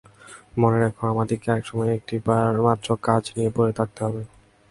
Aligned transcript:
মনে 0.59 0.77
রেখো, 0.83 1.03
আমাদিগকে 1.07 1.49
এক 1.51 1.63
সময় 1.65 1.89
একটিমাত্র 1.91 2.87
কাজ 3.07 3.23
নিয়ে 3.35 3.51
পড়ে 3.55 3.71
থাকতে 3.79 3.99
হবে। 4.05 4.21